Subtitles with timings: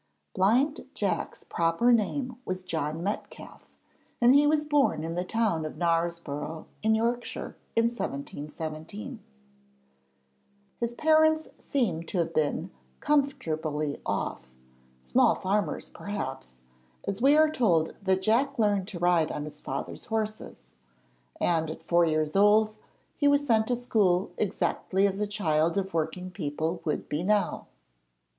[0.33, 3.69] Blind Jack's proper name was John Metcalfe,
[4.19, 9.19] and he was born in the town of Knaresborough in Yorkshire, in 1717.
[10.79, 14.49] His parents seem to have been comfortably off
[15.03, 16.57] small farmers perhaps,
[17.07, 20.63] as we are told that Jack learned to ride on his father's horses;
[21.39, 22.77] and at four years old
[23.17, 27.67] he was sent to school, exactly as a child of working people would be now.